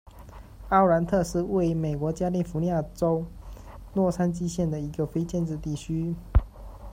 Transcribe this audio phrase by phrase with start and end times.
[0.69, 3.23] 奥兰特是位于美国加利福尼亚州
[3.93, 6.15] 洛杉矶县的一个非建制地区。